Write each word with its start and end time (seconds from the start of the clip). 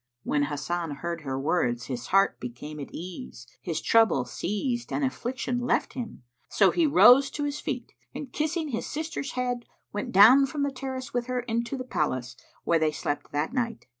When 0.23 0.45
Hasan 0.45 0.95
heard 0.95 1.21
her 1.21 1.39
words 1.39 1.85
his 1.85 2.07
heart 2.07 2.39
became 2.39 2.79
at 2.79 2.89
ease, 2.91 3.45
his 3.61 3.79
trouble 3.83 4.25
ceased 4.25 4.91
and 4.91 5.05
affliction 5.05 5.59
left 5.59 5.93
him; 5.93 6.23
so 6.49 6.71
he 6.71 6.87
rose 6.87 7.29
to 7.29 7.43
his 7.43 7.59
feet 7.59 7.93
and 8.11 8.33
kissing 8.33 8.69
his 8.69 8.87
sister's 8.87 9.33
head, 9.33 9.65
went 9.93 10.11
down 10.11 10.47
from 10.47 10.63
the 10.63 10.71
terrace 10.71 11.13
with 11.13 11.27
her 11.27 11.41
into 11.41 11.77
the 11.77 11.83
palace, 11.83 12.35
where 12.63 12.79
they 12.79 12.91
slept 12.91 13.31
that 13.31 13.53
night. 13.53 13.85